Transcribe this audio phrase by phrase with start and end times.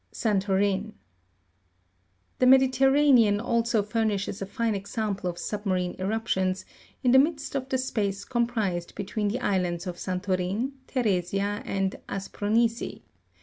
[0.11, 0.93] Santorin.
[2.39, 6.65] The Mediterranean also furnishes a fine example of submarine eruptions,
[7.03, 11.97] in the midst of the space comprised between the islands of San torin, Teresia and
[12.09, 13.01] Aspronisi (Jig.